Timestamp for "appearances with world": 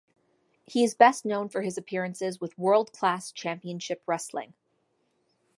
1.77-2.91